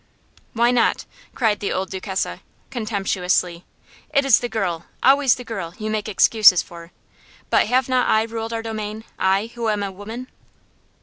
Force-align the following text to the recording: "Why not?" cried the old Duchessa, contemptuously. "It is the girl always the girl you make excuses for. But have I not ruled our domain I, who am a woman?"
"Why 0.53 0.71
not?" 0.71 1.05
cried 1.35 1.59
the 1.59 1.71
old 1.71 1.91
Duchessa, 1.91 2.41
contemptuously. 2.71 3.65
"It 4.11 4.25
is 4.25 4.39
the 4.39 4.49
girl 4.49 4.85
always 5.03 5.35
the 5.35 5.43
girl 5.43 5.75
you 5.77 5.91
make 5.91 6.09
excuses 6.09 6.63
for. 6.63 6.91
But 7.51 7.67
have 7.67 7.87
I 7.87 7.93
not 7.93 8.29
ruled 8.31 8.51
our 8.51 8.63
domain 8.63 9.03
I, 9.19 9.51
who 9.53 9.69
am 9.69 9.83
a 9.83 9.91
woman?" 9.91 10.27